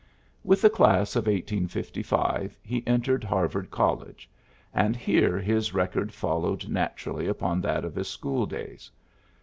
With 0.43 0.63
the 0.63 0.69
class 0.71 1.15
of 1.15 1.27
1855 1.27 2.57
he 2.63 2.81
entered 2.87 3.23
Harvard 3.23 3.69
College; 3.69 4.27
and 4.73 4.95
here 4.95 5.37
his 5.37 5.75
record 5.75 6.11
followed 6.11 6.67
naturally 6.67 7.27
upon 7.27 7.61
that 7.61 7.85
of 7.85 7.93
his 7.93 8.07
school 8.07 8.47
days. 8.47 8.89